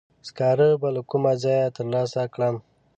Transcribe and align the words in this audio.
سکاره 0.27 0.69
به 0.81 0.89
له 0.95 1.01
کومه 1.09 1.33
ځایه 1.43 1.67
تر 1.75 1.85
لاسه 1.93 2.21
کړم؟ 2.33 2.55